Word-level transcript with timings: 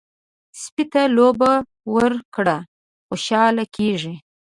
سپي 0.61 0.83
ته 0.91 1.01
لوبه 1.17 1.51
ورکړه، 1.95 2.57
خوشحاله 3.07 3.63
کېږي. 3.75 4.13